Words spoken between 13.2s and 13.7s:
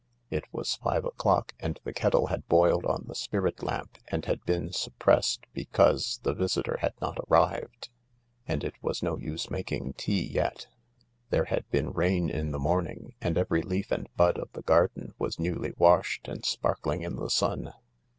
and every